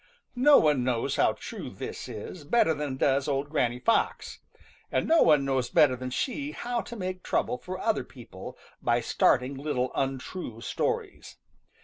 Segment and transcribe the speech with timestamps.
[0.35, 4.39] |NO one knows how true this is better than does old Granny Fox.
[4.91, 8.99] And no one knows better than she how to make trouble for other people by
[8.99, 11.37] starting little untrue stories.